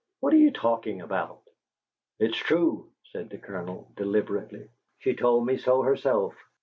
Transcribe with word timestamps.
"What 0.19 0.33
are 0.33 0.37
you 0.37 0.49
talking 0.49 0.99
about?" 1.01 1.41
"It's 2.17 2.35
true," 2.39 2.89
said 3.11 3.29
the 3.29 3.37
Colonel, 3.37 3.91
deliberately. 3.95 4.71
"She 4.97 5.13
told 5.15 5.45
me 5.45 5.57
so 5.57 5.83
herself. 5.83 6.33